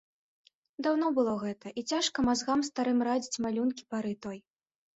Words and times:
Даўно 0.87 1.11
было 1.17 1.35
гэта, 1.43 1.67
і 1.79 1.85
цяжка 1.93 2.27
мазгам 2.29 2.65
старым 2.73 2.99
радзіць 3.11 3.41
малюнкі 3.47 3.83
пары 3.95 4.13
той. 4.29 4.37